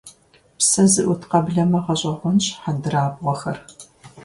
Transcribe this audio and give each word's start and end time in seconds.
Псэ 0.57 0.83
зыӀут 0.91 1.21
къэблэмэ 1.29 1.79
гъэщӏэгъуэнщ 1.85 2.45
хьэндырабгъуэхэр. 2.61 3.57